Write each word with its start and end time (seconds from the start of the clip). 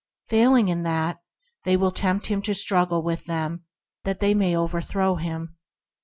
Fail 0.29 0.55
ing 0.55 0.67
in 0.67 0.81
that, 0.81 1.19
they 1.63 1.77
will 1.77 1.91
then 1.91 2.01
tempt 2.01 2.25
him 2.25 2.41
to 2.41 2.55
struggle 2.55 3.03
with 3.03 3.25
them 3.25 3.65
that 4.03 4.19
they 4.19 4.33
may 4.33 4.55
over 4.57 4.81
throw 4.81 5.15
him. 5.17 5.57